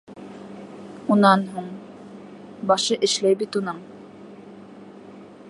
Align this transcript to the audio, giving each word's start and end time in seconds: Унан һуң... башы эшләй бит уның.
Унан 1.15 1.43
һуң... 1.57 1.67
башы 2.73 2.99
эшләй 3.09 3.39
бит 3.45 3.61
уның. 3.61 3.85